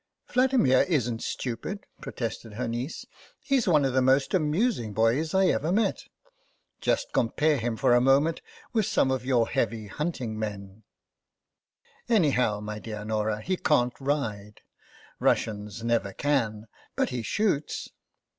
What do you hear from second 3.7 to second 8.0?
of the most amusing boys I ever met. Just compare him for